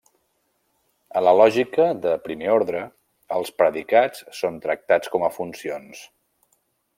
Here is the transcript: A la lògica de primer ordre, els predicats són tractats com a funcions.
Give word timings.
A 1.19 1.21
la 1.25 1.33
lògica 1.39 1.85
de 2.05 2.13
primer 2.23 2.49
ordre, 2.53 2.81
els 3.37 3.53
predicats 3.61 4.25
són 4.39 4.59
tractats 4.65 5.13
com 5.17 5.27
a 5.29 5.31
funcions. 5.37 6.03